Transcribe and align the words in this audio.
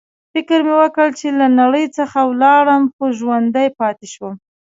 فکر 0.33 0.59
مې 0.65 0.75
وکړ 0.81 1.07
چې 1.19 1.27
له 1.39 1.47
نړۍ 1.59 1.85
څخه 1.97 2.17
ولاړم، 2.29 2.83
خو 2.95 3.03
ژوندی 3.19 3.67
پاتې 3.79 4.07
شوم. 4.13 4.33